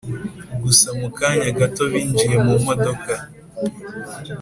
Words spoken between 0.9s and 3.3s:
mukanya gato binjiye mumodoka